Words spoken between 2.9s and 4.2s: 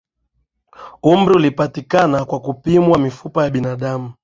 mifupa ya binadamu